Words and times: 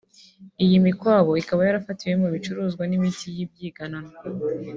iyi 0.63 0.77
mikwabu 0.85 1.31
ikaba 1.41 1.61
yarafatiwemo 1.67 2.25
ibicuruzwa 2.27 2.83
n’imiti 2.85 3.23
by’ibyiganano 3.33 4.13